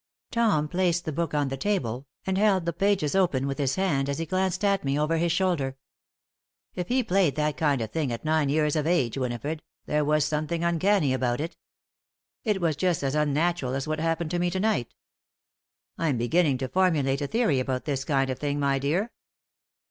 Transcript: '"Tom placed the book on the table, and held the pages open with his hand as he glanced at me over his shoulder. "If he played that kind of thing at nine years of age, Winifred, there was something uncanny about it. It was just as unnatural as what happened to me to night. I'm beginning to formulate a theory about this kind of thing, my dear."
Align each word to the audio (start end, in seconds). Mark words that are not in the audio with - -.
'"Tom 0.31 0.67
placed 0.67 1.05
the 1.05 1.11
book 1.11 1.35
on 1.35 1.49
the 1.49 1.55
table, 1.57 2.07
and 2.25 2.35
held 2.35 2.65
the 2.65 2.73
pages 2.73 3.13
open 3.13 3.45
with 3.45 3.59
his 3.59 3.75
hand 3.75 4.09
as 4.09 4.17
he 4.17 4.25
glanced 4.25 4.65
at 4.65 4.83
me 4.83 4.97
over 4.99 5.17
his 5.17 5.31
shoulder. 5.31 5.77
"If 6.73 6.87
he 6.87 7.03
played 7.03 7.35
that 7.35 7.55
kind 7.55 7.81
of 7.83 7.91
thing 7.91 8.11
at 8.11 8.25
nine 8.25 8.49
years 8.49 8.75
of 8.75 8.87
age, 8.87 9.15
Winifred, 9.15 9.61
there 9.85 10.03
was 10.03 10.25
something 10.25 10.63
uncanny 10.63 11.13
about 11.13 11.39
it. 11.39 11.55
It 12.43 12.59
was 12.59 12.75
just 12.75 13.03
as 13.03 13.13
unnatural 13.13 13.75
as 13.75 13.87
what 13.87 13.99
happened 13.99 14.31
to 14.31 14.39
me 14.39 14.49
to 14.49 14.59
night. 14.59 14.95
I'm 15.99 16.17
beginning 16.17 16.57
to 16.57 16.67
formulate 16.67 17.21
a 17.21 17.27
theory 17.27 17.59
about 17.59 17.85
this 17.85 18.03
kind 18.03 18.31
of 18.31 18.39
thing, 18.39 18.59
my 18.59 18.79
dear." 18.79 19.11